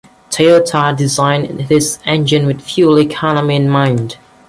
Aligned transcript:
Toyota 0.31 0.97
designed 0.97 1.67
this 1.69 1.99
engine 2.05 2.47
with 2.47 2.59
fuel 2.59 2.97
economy 2.97 3.55
in 3.55 3.69
mind. 3.69 4.17